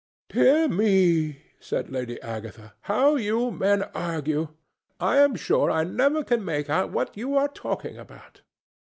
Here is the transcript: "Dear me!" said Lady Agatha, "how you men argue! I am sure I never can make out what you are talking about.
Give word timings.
"Dear 0.29 0.67
me!" 0.67 1.43
said 1.59 1.91
Lady 1.91 2.19
Agatha, 2.23 2.73
"how 2.89 3.17
you 3.17 3.51
men 3.51 3.83
argue! 3.93 4.47
I 4.99 5.19
am 5.19 5.35
sure 5.35 5.69
I 5.69 5.83
never 5.83 6.23
can 6.23 6.43
make 6.43 6.71
out 6.71 6.91
what 6.91 7.15
you 7.15 7.35
are 7.37 7.49
talking 7.49 7.99
about. 7.99 8.41